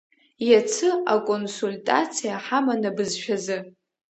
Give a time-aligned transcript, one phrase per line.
[0.49, 3.57] Иацы аконсультациа ҳаман абызшәазы.